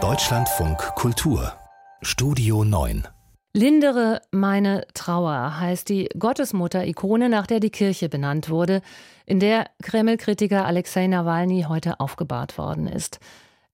Deutschlandfunk 0.00 0.78
Kultur 0.94 1.52
Studio 2.00 2.62
9 2.62 3.08
Lindere 3.54 4.20
meine 4.30 4.86
Trauer 4.94 5.58
heißt 5.58 5.88
die 5.88 6.08
Gottesmutter-Ikone, 6.16 7.28
nach 7.28 7.48
der 7.48 7.58
die 7.58 7.70
Kirche 7.70 8.08
benannt 8.08 8.50
wurde, 8.50 8.82
in 9.26 9.40
der 9.40 9.66
Kreml-Kritiker 9.82 10.64
Alexei 10.64 11.08
Nawalny 11.08 11.66
heute 11.68 11.98
aufgebahrt 11.98 12.56
worden 12.56 12.86
ist. 12.86 13.18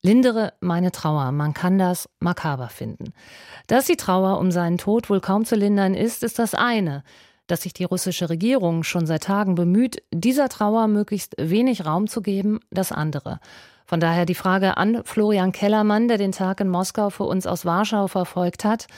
Lindere 0.01 0.55
meine 0.61 0.91
Trauer, 0.91 1.31
man 1.31 1.53
kann 1.53 1.79
das 1.79 2.09
makaber 2.19 2.71
finden. 2.71 3.13
Dass 3.67 3.85
die 3.85 3.99
Trauer 3.99 4.39
um 4.39 4.51
seinen 4.51 4.79
Tod 4.79 5.11
wohl 5.11 5.21
kaum 5.21 5.45
zu 5.45 5.55
lindern 5.55 5.93
ist, 5.93 6.23
ist 6.23 6.39
das 6.39 6.55
eine. 6.55 7.05
Dass 7.47 7.61
sich 7.61 7.75
die 7.75 7.85
russische 7.85 8.31
Regierung 8.31 8.85
schon 8.85 9.05
seit 9.05 9.25
Tagen 9.25 9.55
bemüht, 9.55 10.03
dieser 10.15 10.49
Trauer 10.49 10.89
möglichst 10.89 11.35
wenig 11.37 11.85
Raum 11.85 12.07
zu 12.07 12.23
geben, 12.23 12.61
das 12.71 12.91
andere. 12.91 13.39
Von 13.95 14.01
daher 14.01 14.27
die 14.27 14.35
Frage 14.35 14.77
an 14.77 15.03
Florian 15.05 15.53
Kellermann, 15.53 16.09
der 16.09 16.19
den 16.19 16.33
Tag 16.33 16.61
in 16.61 16.69
Moskau 16.69 17.11
für 17.11 17.23
uns 17.23 17.47
aus 17.47 17.65
Warschau 17.65 18.09
verfolgt 18.09 18.65
hat. 18.65 18.89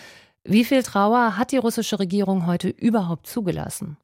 Wie 0.42 0.64
viel 0.64 0.82
Trauer 0.82 1.37
hat 1.37 1.52
die 1.52 1.59
russische 1.59 1.98
Regierung 1.98 2.46
heute 2.46 2.70
überhaupt 2.70 3.27
zugelassen? 3.27 3.98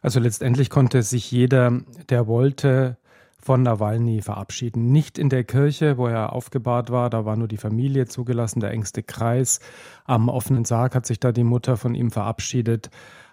Also 0.00 0.20
letztendlich 0.20 0.70
konnte 0.70 1.02
sich 1.02 1.28
jeder, 1.28 1.80
der 2.08 2.28
wollte, 2.28 2.98
von 3.36 3.64
Nawalny 3.64 4.22
verabschieden. 4.22 4.92
Nicht 4.92 5.18
in 5.18 5.28
der 5.28 5.42
Kirche, 5.42 5.98
wo 5.98 6.06
er 6.06 6.32
aufgebahrt 6.32 6.90
war, 6.92 7.10
da 7.10 7.24
war 7.24 7.34
nur 7.34 7.48
die 7.48 7.56
Familie 7.56 8.06
zugelassen, 8.06 8.60
der 8.60 8.70
engste 8.70 9.02
Kreis. 9.02 9.58
Am 10.04 10.28
offenen 10.28 10.64
Sarg 10.64 10.94
hat 10.94 11.04
sich 11.04 11.18
da 11.18 11.32
die 11.32 11.42
Mutter 11.42 11.76
von 11.76 11.96
ihm 11.96 12.12
verabschiedet. 12.12 12.90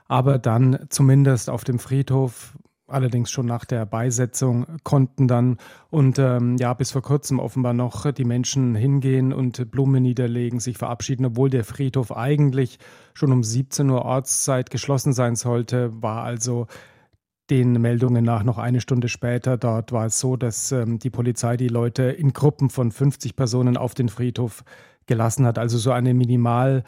Aber 0.08 0.40
dann 0.40 0.88
zumindest 0.90 1.52
auf 1.52 1.64
dem 1.64 1.78
Friedhof, 1.78 2.56
allerdings 2.90 3.32
schon 3.32 3.46
nach 3.46 3.66
der 3.66 3.86
Beisetzung 3.86 4.66
konnten 4.84 5.28
dann 5.28 5.58
und 5.90 6.20
ähm, 6.20 6.58
ja 6.58 6.74
bis 6.74 6.92
vor 6.92 7.02
kurzem 7.02 7.40
offenbar 7.40 7.74
noch 7.74 8.12
die 8.12 8.26
Menschen 8.26 8.76
hingehen 8.76 9.34
und 9.34 9.72
Blumen 9.72 10.04
niederlegen, 10.04 10.60
sich 10.60 10.78
verabschieden, 10.78 11.26
obwohl 11.26 11.50
der 11.50 11.64
Friedhof 11.64 12.16
eigentlich 12.16 12.80
schon 13.14 13.32
um 13.32 13.44
17 13.44 13.90
Uhr 13.90 14.04
Ortszeit 14.04 14.70
geschlossen 14.70 15.14
sein 15.14 15.36
sollte, 15.36 15.92
war 16.02 16.24
also 16.24 16.68
den 17.50 17.74
Meldungen 17.74 18.24
nach 18.24 18.44
noch 18.44 18.58
eine 18.58 18.82
Stunde 18.82 19.10
später. 19.10 19.58
Dort 19.58 19.92
war 19.92 20.06
es 20.06 20.20
so, 20.20 20.36
dass 20.36 20.72
ähm, 20.72 21.00
die 21.00 21.10
Polizei 21.10 21.58
die 21.58 21.68
Leute 21.68 22.04
in 22.04 22.34
Gruppen 22.34 22.70
von 22.70 22.92
50 22.92 23.36
Personen 23.36 23.76
auf 23.76 23.96
den 23.96 24.10
Friedhof 24.10 24.64
gelassen 25.08 25.46
hat. 25.46 25.58
Also 25.58 25.78
so 25.78 25.92
eine 25.92 26.14
Minimal- 26.14 26.84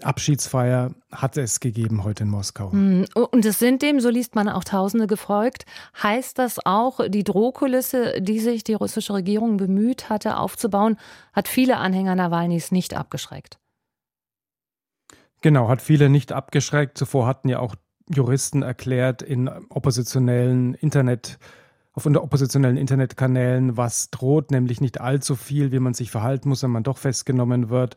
Abschiedsfeier 0.00 0.94
hat 1.12 1.36
es 1.36 1.60
gegeben 1.60 2.04
heute 2.04 2.24
in 2.24 2.30
Moskau. 2.30 2.72
Hm, 2.72 3.04
und 3.14 3.44
es 3.44 3.58
sind 3.58 3.82
dem, 3.82 4.00
so 4.00 4.08
liest 4.08 4.34
man 4.34 4.48
auch 4.48 4.64
Tausende 4.64 5.06
gefolgt. 5.06 5.66
Heißt 6.02 6.38
das 6.38 6.58
auch, 6.64 7.00
die 7.08 7.24
Drohkulisse, 7.24 8.20
die 8.20 8.40
sich 8.40 8.64
die 8.64 8.74
russische 8.74 9.12
Regierung 9.12 9.56
bemüht 9.58 10.08
hatte 10.08 10.38
aufzubauen, 10.38 10.96
hat 11.32 11.48
viele 11.48 11.76
Anhänger 11.76 12.14
Nawalnys 12.14 12.72
nicht 12.72 12.94
abgeschreckt? 12.94 13.58
Genau, 15.42 15.68
hat 15.68 15.82
viele 15.82 16.08
nicht 16.08 16.32
abgeschreckt. 16.32 16.96
Zuvor 16.96 17.26
hatten 17.26 17.48
ja 17.50 17.58
auch 17.58 17.74
Juristen 18.08 18.62
erklärt 18.62 19.20
in 19.20 19.48
oppositionellen 19.48 20.74
Internet 20.74 21.38
auf 21.94 22.06
unter 22.06 22.24
oppositionellen 22.24 22.76
Internetkanälen, 22.76 23.76
was 23.76 24.10
droht, 24.10 24.50
nämlich 24.50 24.80
nicht 24.80 25.00
allzu 25.00 25.36
viel, 25.36 25.70
wie 25.70 25.78
man 25.78 25.94
sich 25.94 26.10
verhalten 26.10 26.48
muss, 26.48 26.62
wenn 26.64 26.72
man 26.72 26.82
doch 26.82 26.98
festgenommen 26.98 27.68
wird. 27.70 27.96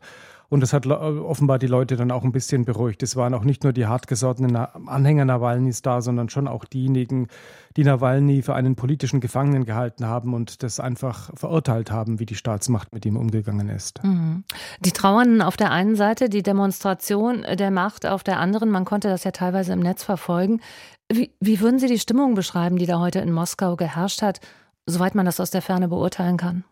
Und 0.50 0.60
das 0.60 0.72
hat 0.72 0.86
offenbar 0.86 1.58
die 1.58 1.66
Leute 1.66 1.96
dann 1.96 2.10
auch 2.10 2.24
ein 2.24 2.32
bisschen 2.32 2.64
beruhigt. 2.64 3.02
Es 3.02 3.16
waren 3.16 3.34
auch 3.34 3.44
nicht 3.44 3.64
nur 3.64 3.74
die 3.74 3.86
hartgesottenen 3.86 4.56
Anhänger 4.56 5.26
Nawalnys 5.26 5.82
da, 5.82 6.00
sondern 6.00 6.30
schon 6.30 6.48
auch 6.48 6.64
diejenigen, 6.64 7.28
die 7.76 7.84
Nawalny 7.84 8.40
für 8.40 8.54
einen 8.54 8.74
politischen 8.74 9.20
Gefangenen 9.20 9.66
gehalten 9.66 10.06
haben 10.06 10.32
und 10.32 10.62
das 10.62 10.80
einfach 10.80 11.30
verurteilt 11.34 11.90
haben, 11.90 12.18
wie 12.18 12.24
die 12.24 12.34
Staatsmacht 12.34 12.94
mit 12.94 13.04
ihm 13.04 13.16
umgegangen 13.16 13.68
ist. 13.68 14.02
Mhm. 14.02 14.44
Die 14.80 14.92
Trauernden 14.92 15.42
auf 15.42 15.58
der 15.58 15.70
einen 15.70 15.96
Seite, 15.96 16.30
die 16.30 16.42
Demonstration 16.42 17.42
der 17.42 17.70
Macht 17.70 18.06
auf 18.06 18.24
der 18.24 18.40
anderen, 18.40 18.70
man 18.70 18.86
konnte 18.86 19.08
das 19.08 19.24
ja 19.24 19.32
teilweise 19.32 19.74
im 19.74 19.80
Netz 19.80 20.02
verfolgen. 20.02 20.60
Wie, 21.12 21.30
wie 21.40 21.60
würden 21.60 21.78
Sie 21.78 21.88
die 21.88 21.98
Stimmung 21.98 22.34
beschreiben, 22.34 22.76
die 22.76 22.86
da 22.86 22.98
heute 23.00 23.18
in 23.18 23.32
Moskau 23.32 23.76
geherrscht 23.76 24.22
hat, 24.22 24.40
soweit 24.86 25.14
man 25.14 25.26
das 25.26 25.40
aus 25.40 25.50
der 25.50 25.62
Ferne 25.62 25.88
beurteilen 25.88 26.38
kann? 26.38 26.64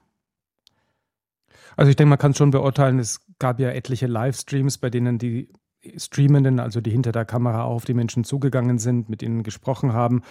Also 1.76 1.90
ich 1.90 1.96
denke, 1.96 2.08
man 2.08 2.18
kann 2.18 2.30
es 2.30 2.38
schon 2.38 2.50
beurteilen. 2.50 2.98
Es 2.98 3.20
gab 3.38 3.60
ja 3.60 3.70
etliche 3.70 4.06
Livestreams, 4.06 4.78
bei 4.78 4.90
denen 4.90 5.18
die 5.18 5.48
Streamenden, 5.96 6.58
also 6.58 6.80
die 6.80 6.90
hinter 6.90 7.12
der 7.12 7.24
Kamera 7.24 7.64
auf 7.64 7.84
die 7.84 7.94
Menschen 7.94 8.24
zugegangen 8.24 8.78
sind, 8.78 9.08
mit 9.08 9.22
ihnen 9.22 9.42
gesprochen 9.42 9.92
haben. 9.92 10.22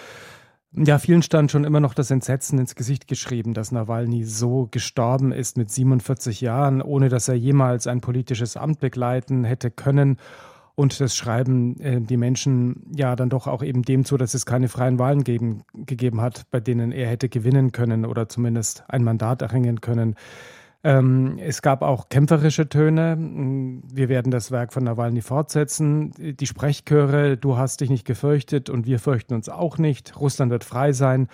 Ja, 0.77 0.99
vielen 0.99 1.21
stand 1.21 1.51
schon 1.51 1.63
immer 1.63 1.79
noch 1.79 1.93
das 1.93 2.11
Entsetzen 2.11 2.59
ins 2.59 2.75
Gesicht 2.75 3.07
geschrieben, 3.07 3.53
dass 3.53 3.71
Nawalny 3.71 4.25
so 4.25 4.67
gestorben 4.69 5.31
ist 5.31 5.57
mit 5.57 5.71
47 5.71 6.41
Jahren, 6.41 6.81
ohne 6.81 7.07
dass 7.07 7.29
er 7.29 7.35
jemals 7.35 7.87
ein 7.87 8.01
politisches 8.01 8.57
Amt 8.57 8.81
begleiten 8.81 9.45
hätte 9.45 9.71
können. 9.71 10.17
Und 10.75 10.99
das 10.99 11.15
schreiben 11.15 11.79
äh, 11.79 12.01
die 12.01 12.17
Menschen 12.17 12.91
ja 12.93 13.15
dann 13.15 13.29
doch 13.29 13.47
auch 13.47 13.63
eben 13.63 13.83
dem 13.83 14.03
zu, 14.03 14.17
dass 14.17 14.33
es 14.33 14.45
keine 14.45 14.67
freien 14.67 14.99
Wahlen 14.99 15.23
geben, 15.23 15.63
gegeben 15.73 16.19
hat, 16.19 16.51
bei 16.51 16.59
denen 16.59 16.91
er 16.91 17.07
hätte 17.07 17.29
gewinnen 17.29 17.71
können 17.71 18.05
oder 18.05 18.27
zumindest 18.27 18.83
ein 18.89 19.05
Mandat 19.05 19.41
erringen 19.41 19.79
können. 19.79 20.15
Ähm, 20.85 21.39
es 21.39 21.63
gab 21.63 21.81
auch 21.81 22.09
kämpferische 22.09 22.69
Töne. 22.69 23.17
Wir 23.17 24.07
werden 24.07 24.29
das 24.29 24.51
Werk 24.51 24.71
von 24.71 24.83
Nawalny 24.83 25.21
fortsetzen. 25.21 26.11
Die 26.19 26.45
Sprechchöre, 26.45 27.37
du 27.37 27.57
hast 27.57 27.81
dich 27.81 27.89
nicht 27.89 28.05
gefürchtet 28.05 28.69
und 28.69 28.85
wir 28.85 28.99
fürchten 28.99 29.33
uns 29.33 29.49
auch 29.49 29.79
nicht. 29.79 30.15
Russland 30.19 30.51
wird 30.51 30.63
frei 30.63 30.91
sein. 30.91 31.27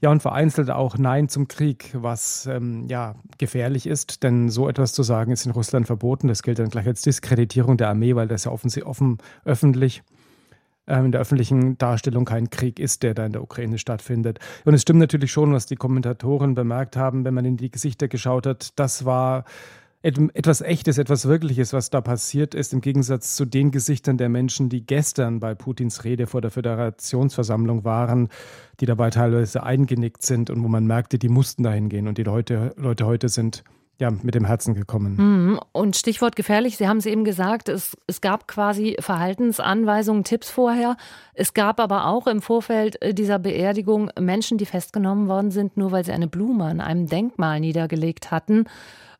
Ja, 0.00 0.10
und 0.10 0.22
vereinzelt 0.22 0.70
auch 0.70 0.96
Nein 0.96 1.28
zum 1.28 1.48
Krieg, 1.48 1.90
was 1.92 2.46
ähm, 2.46 2.86
ja 2.88 3.14
gefährlich 3.36 3.86
ist, 3.86 4.22
denn 4.22 4.48
so 4.48 4.70
etwas 4.70 4.94
zu 4.94 5.02
sagen 5.02 5.32
ist 5.32 5.44
in 5.44 5.52
Russland 5.52 5.86
verboten. 5.86 6.28
Das 6.28 6.42
gilt 6.42 6.58
dann 6.58 6.70
gleich 6.70 6.86
als 6.86 7.02
Diskreditierung 7.02 7.76
der 7.76 7.90
Armee, 7.90 8.14
weil 8.14 8.28
das 8.28 8.44
ja 8.44 8.52
offen, 8.52 8.70
offen 8.84 9.18
öffentlich 9.44 10.02
in 10.86 11.12
der 11.12 11.20
öffentlichen 11.20 11.78
Darstellung 11.78 12.24
kein 12.24 12.50
Krieg 12.50 12.78
ist, 12.78 13.02
der 13.02 13.14
da 13.14 13.24
in 13.24 13.32
der 13.32 13.42
Ukraine 13.42 13.78
stattfindet. 13.78 14.38
Und 14.64 14.74
es 14.74 14.82
stimmt 14.82 15.00
natürlich 15.00 15.32
schon, 15.32 15.52
was 15.52 15.66
die 15.66 15.76
Kommentatoren 15.76 16.54
bemerkt 16.54 16.96
haben, 16.96 17.24
wenn 17.24 17.34
man 17.34 17.44
in 17.44 17.56
die 17.56 17.70
Gesichter 17.70 18.08
geschaut 18.08 18.46
hat. 18.46 18.78
Das 18.78 19.04
war 19.04 19.44
etwas 20.04 20.60
Echtes, 20.60 20.98
etwas 20.98 21.26
Wirkliches, 21.26 21.72
was 21.72 21.88
da 21.88 22.02
passiert 22.02 22.54
ist, 22.54 22.74
im 22.74 22.82
Gegensatz 22.82 23.36
zu 23.36 23.46
den 23.46 23.70
Gesichtern 23.70 24.18
der 24.18 24.28
Menschen, 24.28 24.68
die 24.68 24.84
gestern 24.84 25.40
bei 25.40 25.54
Putins 25.54 26.04
Rede 26.04 26.26
vor 26.26 26.42
der 26.42 26.50
Föderationsversammlung 26.50 27.84
waren, 27.84 28.28
die 28.80 28.86
dabei 28.86 29.08
teilweise 29.08 29.62
eingenickt 29.62 30.22
sind 30.22 30.50
und 30.50 30.62
wo 30.62 30.68
man 30.68 30.86
merkte, 30.86 31.18
die 31.18 31.30
mussten 31.30 31.62
dahin 31.62 31.88
gehen 31.88 32.06
und 32.06 32.18
die 32.18 32.22
Leute, 32.22 32.74
Leute 32.76 33.06
heute 33.06 33.30
sind 33.30 33.64
ja, 34.00 34.10
mit 34.10 34.34
dem 34.34 34.44
Herzen 34.44 34.74
gekommen. 34.74 35.16
Mhm. 35.16 35.60
Und 35.72 35.96
Stichwort 35.96 36.36
gefährlich, 36.36 36.76
Sie 36.76 36.88
haben 36.88 36.96
es 36.96 37.06
eben 37.06 37.24
gesagt, 37.24 37.68
es, 37.68 37.96
es 38.06 38.20
gab 38.20 38.48
quasi 38.48 38.96
Verhaltensanweisungen, 38.98 40.24
Tipps 40.24 40.50
vorher. 40.50 40.96
Es 41.32 41.54
gab 41.54 41.78
aber 41.78 42.06
auch 42.06 42.26
im 42.26 42.42
Vorfeld 42.42 43.00
äh, 43.02 43.14
dieser 43.14 43.38
Beerdigung 43.38 44.10
Menschen, 44.18 44.58
die 44.58 44.66
festgenommen 44.66 45.28
worden 45.28 45.50
sind, 45.50 45.76
nur 45.76 45.92
weil 45.92 46.04
sie 46.04 46.12
eine 46.12 46.28
Blume 46.28 46.64
an 46.64 46.80
einem 46.80 47.06
Denkmal 47.06 47.60
niedergelegt 47.60 48.30
hatten. 48.30 48.64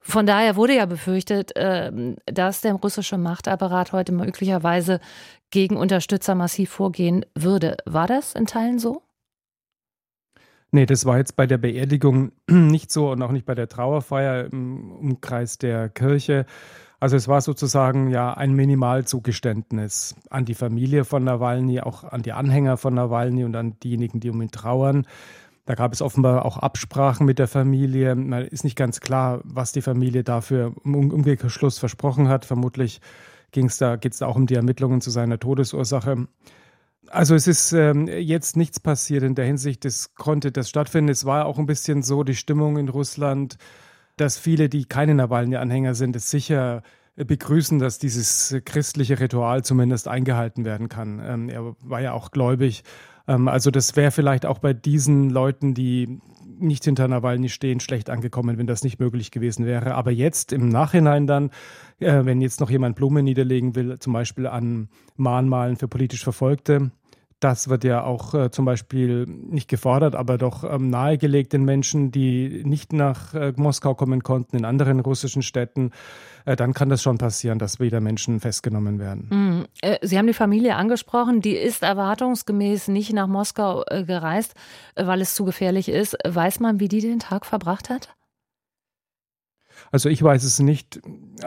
Von 0.07 0.27
daher 0.27 0.57
wurde 0.57 0.77
ja 0.77 0.85
befürchtet, 0.85 1.53
ähm, 1.57 2.17
dass 2.27 2.61
der 2.61 2.75
russische 2.75 3.17
Machtapparat 3.17 3.93
heute 3.93 4.13
möglicherweise 4.13 5.01
gegen 5.51 5.77
Unterstützer 5.77 6.35
massiv 6.35 6.71
vorgehen 6.71 7.25
würde. 7.35 7.77
War 7.87 8.07
das 8.07 8.35
in 8.35 8.47
Teilen 8.47 8.79
so? 8.79 9.04
Nee, 10.75 10.87
das 10.87 11.07
war 11.07 11.19
jetzt 11.19 11.37
bei 11.37 11.47
der 11.47 11.57
Beerdigung 11.57 12.33
nicht 12.51 12.91
so 12.91 13.13
und 13.13 13.23
auch 13.23 13.31
nicht 13.31 13.47
bei 13.47 13.55
der 13.55 13.69
Trauerfeier 13.69 14.53
im 14.53 14.91
Umkreis 14.91 15.57
der 15.57 15.89
Kirche. 15.89 16.47
Also 16.99 17.15
es 17.15 17.29
war 17.29 17.41
sozusagen 17.43 18.11
ja 18.11 18.35
ein 18.35 18.55
Minimalzugeständnis 18.55 20.17
an 20.31 20.47
die 20.47 20.57
Familie 20.57 21.05
von 21.05 21.23
Nawalny, 21.23 21.79
auch 21.79 22.03
an 22.03 22.23
die 22.23 22.33
Anhänger 22.33 22.77
von 22.77 22.93
Nawalny 22.93 23.45
und 23.45 23.55
an 23.55 23.79
diejenigen, 23.79 24.19
die 24.19 24.31
um 24.31 24.43
ihn 24.43 24.51
trauern. 24.51 25.07
Da 25.65 25.77
gab 25.77 25.93
es 25.93 26.03
offenbar 26.03 26.45
auch 26.45 26.59
Absprachen 26.59 27.25
mit 27.25 27.39
der 27.39 27.47
Familie. 27.47 28.17
Man 28.17 28.43
ist 28.43 28.65
nicht 28.65 28.77
ganz 28.77 28.99
klar, 28.99 29.43
was 29.45 29.71
die 29.71 29.81
Familie 29.81 30.25
dafür 30.25 30.75
im 30.85 31.13
Umkehrschluss 31.13 31.79
versprochen 31.79 32.27
hat. 32.27 32.45
Vermutlich 32.45 33.01
da, 33.79 33.95
geht 33.95 34.13
es 34.15 34.19
da 34.19 34.27
auch 34.27 34.35
um 34.35 34.49
die 34.49 34.57
Ermittlungen 34.57 35.01
zu 35.01 35.13
seiner 35.13 35.39
Todesursache. 35.39 36.27
Also 37.11 37.35
es 37.35 37.47
ist 37.47 37.73
ähm, 37.73 38.09
jetzt 38.09 38.57
nichts 38.57 38.81
passiert 38.81 39.23
in 39.23 39.35
der 39.35 39.45
Hinsicht, 39.45 39.85
es 39.85 40.15
konnte 40.15 40.51
das 40.53 40.69
stattfinden. 40.69 41.11
Es 41.11 41.25
war 41.25 41.47
auch 41.47 41.59
ein 41.59 41.67
bisschen 41.67 42.03
so 42.03 42.25
die 42.25 42.35
Stimmung 42.35 42.77
in 42.77 42.89
Russland, 42.89 43.57
dass 44.17 44.39
viele, 44.39 44.69
die 44.69 44.85
keine 44.85 45.15
Nawalny-Anhänger 45.15 45.95
sind, 45.95 46.17
es 46.17 46.31
sicher 46.31 46.83
begrüßen, 47.17 47.79
dass 47.79 47.99
dieses 47.99 48.57
christliche 48.65 49.21
Ritual 49.21 49.63
zumindest 49.63 50.09
eingehalten 50.09 50.65
werden 50.65 50.89
kann. 50.89 51.21
Ähm, 51.25 51.49
er 51.49 51.77
war 51.81 52.01
ja 52.01 52.13
auch 52.13 52.31
gläubig. 52.33 52.83
Ähm, 53.29 53.49
also 53.49 53.71
das 53.71 53.95
wäre 53.97 54.11
vielleicht 54.11 54.47
auch 54.47 54.59
bei 54.59 54.73
diesen 54.73 55.31
Leuten, 55.31 55.75
die 55.75 56.21
nicht 56.59 56.85
hinter 56.85 57.09
Nawalny 57.09 57.49
stehen, 57.49 57.81
schlecht 57.81 58.11
angekommen, 58.11 58.59
wenn 58.59 58.67
das 58.67 58.85
nicht 58.85 59.01
möglich 59.01 59.31
gewesen 59.31 59.67
wäre. 59.67 59.95
Aber 59.95 60.11
jetzt 60.11 60.53
im 60.53 60.69
Nachhinein 60.69 61.27
dann, 61.27 61.51
äh, 61.99 62.25
wenn 62.25 62.41
jetzt 62.41 62.61
noch 62.61 62.71
jemand 62.71 62.97
Blumen 62.97 63.25
niederlegen 63.25 63.75
will, 63.75 63.99
zum 63.99 64.13
Beispiel 64.13 64.47
an 64.47 64.89
Mahnmalen 65.17 65.77
für 65.77 65.89
politisch 65.89 66.25
Verfolgte, 66.25 66.91
Das 67.41 67.69
wird 67.69 67.85
ja 67.85 68.05
auch 68.05 68.35
äh, 68.35 68.51
zum 68.51 68.65
Beispiel 68.65 69.27
nicht 69.27 69.69
gefordert, 69.69 70.15
aber 70.15 70.39
doch 70.39 70.65
ähm, 70.65 70.89
nahegelegt 70.89 71.53
den 71.53 71.65
Menschen, 71.65 72.11
die 72.11 72.63
nicht 72.65 72.93
nach 72.93 73.35
äh, 73.35 73.53
Moskau 73.57 73.95
kommen 73.95 74.23
konnten, 74.23 74.57
in 74.57 74.65
anderen 74.65 75.01
russischen 75.01 75.43
Städten. 75.43 75.91
Äh, 76.45 76.57
dann 76.57 76.75
kann 76.75 76.89
das 76.89 77.03
schon 77.03 77.19
passieren, 77.19 77.59
dass 77.59 77.81
wieder 77.81 78.01
Menschen 78.01 78.41
festgenommen 78.41 78.99
werden. 78.99 79.29
Mhm. 79.31 79.65
Äh, 79.83 79.99
Sie 80.03 80.19
haben 80.19 80.27
die 80.27 80.35
Familie 80.35 80.77
angesprochen. 80.77 81.41
Die 81.41 81.57
ist 81.57 81.83
erwartungsgemäß 81.83 82.89
nicht 82.89 83.13
nach 83.13 83.27
Moskau 83.27 83.85
äh, 83.87 84.05
gereist, 84.05 84.55
weil 84.95 85.21
es 85.21 85.35
zu 85.35 85.45
gefährlich 85.45 85.89
ist. 85.89 86.17
Weiß 86.27 86.61
man, 86.61 86.81
wie 86.81 86.89
die 86.89 87.01
den 87.01 87.19
Tag 87.19 87.47
verbracht 87.47 87.91
hat? 87.91 88.15
Also 89.95 90.09
ich 90.09 90.21
weiß 90.21 90.43
es 90.43 90.59
nicht. 90.59 91.01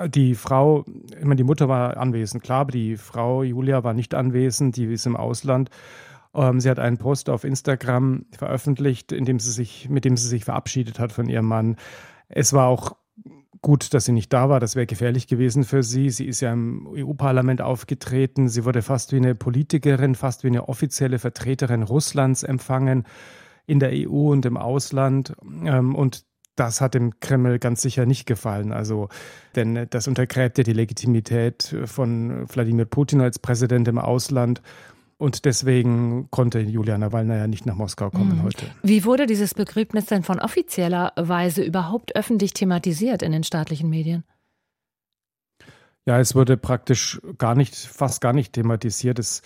Die 0.08 0.34
Frau, 0.34 0.86
ich 1.10 1.26
meine, 1.26 1.36
die 1.36 1.44
Mutter 1.44 1.68
war 1.68 1.98
anwesend, 1.98 2.44
klar, 2.44 2.62
aber 2.62 2.72
die 2.72 2.96
Frau 2.96 3.44
Julia 3.44 3.84
war 3.84 3.94
nicht 3.94 4.14
anwesend, 4.14 4.78
die 4.78 4.86
ist 4.86 5.06
im 5.06 5.18
Ausland. 5.18 5.70
Ähm, 6.34 6.62
sie 6.62 6.70
hat 6.70 6.80
einen 6.80 6.98
Post 6.98 7.30
auf 7.30 7.44
Instagram 7.44 8.26
veröffentlicht, 8.32 9.12
in 9.12 9.26
dem 9.26 9.42
sie 9.42 9.52
sich, 9.52 9.90
mit 9.90 10.06
dem 10.06 10.16
sie 10.16 10.30
sich 10.30 10.46
verabschiedet 10.46 10.98
hat 10.98 11.12
von 11.12 11.28
ihrem 11.28 11.46
Mann. 11.46 11.76
Es 12.30 12.54
war 12.54 12.68
auch 12.68 12.96
gut, 13.62 13.94
dass 13.94 14.06
sie 14.06 14.14
nicht 14.14 14.32
da 14.32 14.48
war. 14.48 14.62
Das 14.62 14.78
wäre 14.78 14.86
gefährlich 14.86 15.28
gewesen 15.28 15.66
für 15.66 15.84
sie. 15.84 16.10
Sie 16.10 16.26
ist 16.26 16.40
ja 16.40 16.54
im 16.54 16.88
EU-Parlament 16.90 17.62
aufgetreten. 17.62 18.48
Sie 18.48 18.64
wurde 18.64 18.82
fast 18.82 19.12
wie 19.12 19.18
eine 19.18 19.36
Politikerin, 19.36 20.16
fast 20.16 20.46
wie 20.46 20.48
eine 20.48 20.70
offizielle 20.70 21.20
Vertreterin 21.20 21.84
Russlands 21.84 22.44
empfangen 22.44 23.04
in 23.66 23.82
der 23.82 23.92
EU 23.92 24.32
und 24.32 24.46
im 24.46 24.56
Ausland. 24.56 25.36
Ähm, 25.66 25.96
und 25.96 26.27
das 26.58 26.82
hat 26.82 26.94
dem 26.94 27.20
Kreml 27.20 27.60
ganz 27.60 27.82
sicher 27.82 28.06
nicht 28.06 28.26
gefallen. 28.26 28.74
Also, 28.74 29.08
denn 29.56 29.88
das 29.90 30.08
untergräbt 30.08 30.58
ja 30.58 30.64
die 30.64 30.74
Legitimität 30.74 31.76
von 31.86 32.46
Wladimir 32.50 32.86
Putin 32.86 33.22
als 33.22 33.40
Präsident 33.40 33.88
im 33.88 33.98
Ausland. 33.98 34.62
Und 35.20 35.46
deswegen 35.46 36.30
konnte 36.30 36.60
Julia 36.60 36.98
Nawalna 36.98 37.38
ja 37.38 37.48
nicht 37.48 37.66
nach 37.66 37.76
Moskau 37.76 38.10
kommen 38.10 38.38
mhm. 38.38 38.44
heute. 38.44 38.66
Wie 38.84 39.04
wurde 39.06 39.26
dieses 39.26 39.54
Begräbnis 39.54 40.06
denn 40.06 40.24
von 40.24 40.40
offizieller 40.40 41.14
Weise 41.16 41.64
überhaupt 41.64 42.16
öffentlich 42.16 42.54
thematisiert 42.54 43.24
in 43.24 43.32
den 43.32 43.44
staatlichen 43.44 43.90
Medien? 43.90 44.24
Ja, 46.06 46.20
es 46.20 46.36
wurde 46.36 46.56
praktisch 46.56 47.20
gar 47.38 47.56
nicht, 47.56 47.76
fast 47.76 48.22
gar 48.22 48.34
nicht 48.34 48.54
thematisiert. 48.54 49.20
Es 49.20 49.42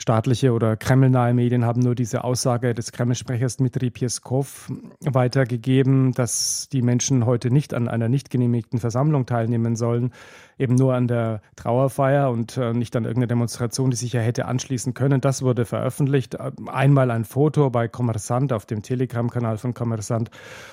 Staatliche 0.00 0.52
oder 0.52 0.76
kremlnahe 0.76 1.34
Medien 1.34 1.64
haben 1.64 1.80
nur 1.80 1.96
diese 1.96 2.22
Aussage 2.22 2.72
des 2.72 2.92
Kreml-Sprechers 2.92 3.56
Dmitri 3.56 3.90
Peskov 3.90 4.70
weitergegeben, 5.00 6.12
dass 6.12 6.68
die 6.70 6.82
Menschen 6.82 7.26
heute 7.26 7.50
nicht 7.50 7.74
an 7.74 7.88
einer 7.88 8.08
nicht 8.08 8.30
genehmigten 8.30 8.78
Versammlung 8.78 9.26
teilnehmen 9.26 9.74
sollen, 9.74 10.12
eben 10.56 10.76
nur 10.76 10.94
an 10.94 11.08
der 11.08 11.42
Trauerfeier 11.56 12.30
und 12.30 12.56
äh, 12.56 12.72
nicht 12.72 12.94
an 12.94 13.04
irgendeiner 13.04 13.26
Demonstration, 13.26 13.90
die 13.90 13.96
sich 13.96 14.12
ja 14.12 14.20
hätte 14.20 14.46
anschließen 14.46 14.94
können. 14.94 15.20
Das 15.20 15.42
wurde 15.42 15.64
veröffentlicht. 15.64 16.38
Einmal 16.68 17.10
ein 17.10 17.24
Foto 17.24 17.68
bei 17.70 17.88
Kommersant 17.88 18.52
auf 18.52 18.66
dem 18.66 18.82
Telegram-Kanal 18.82 19.58
von 19.58 19.74
Kommersant, 19.74 20.30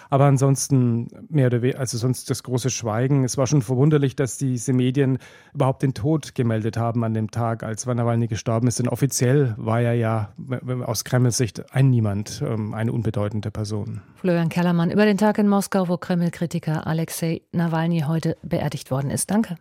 aber 0.10 0.25
ansonsten 0.25 1.07
mehr 1.30 1.48
oder 1.48 1.63
weniger, 1.63 1.80
also 1.80 1.98
sonst 1.98 2.30
das 2.30 2.44
große 2.44 2.69
Schweigen. 2.69 3.24
Es 3.24 3.38
war 3.38 3.48
schon 3.48 3.63
verwunderlich, 3.63 4.16
dass 4.16 4.38
diese 4.38 4.72
Medien 4.74 5.18
überhaupt 5.54 5.81
den 5.81 5.95
Tod 5.95 6.36
gemeldet 6.36 6.77
haben 6.77 7.04
an 7.04 7.16
dem 7.16 7.31
Tag, 7.31 7.63
als 7.63 7.86
Nawalny 7.86 8.27
gestorben 8.27 8.68
ist. 8.68 8.80
Denn 8.80 8.88
offiziell 9.15 9.53
war 9.56 9.79
er 9.79 9.94
ja 9.94 10.33
aus 10.85 11.06
Kremls 11.06 11.38
Sicht 11.38 11.73
ein 11.73 11.89
Niemand, 11.89 12.44
ähm, 12.45 12.73
eine 12.73 12.91
unbedeutende 12.91 13.50
Person. 13.50 14.01
Florian 14.15 14.50
Kellermann 14.50 14.91
über 14.91 15.06
den 15.06 15.17
Tag 15.17 15.38
in 15.38 15.47
Moskau, 15.47 15.88
wo 15.88 15.95
Kreml-Kritiker 15.95 16.85
Alexei 16.85 17.41
Nawalny 17.53 18.01
heute 18.01 18.35
beerdigt 18.44 18.91
worden 18.91 19.09
ist. 19.09 19.31
Danke. 19.31 19.56